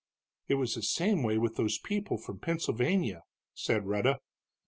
"It 0.47 0.55
was 0.55 0.73
the 0.73 0.81
same 0.81 1.21
way 1.21 1.37
with 1.37 1.57
those 1.57 1.77
people 1.77 2.17
from 2.17 2.39
Pennsylvania," 2.39 3.21
said 3.53 3.85
Rhetta. 3.85 4.17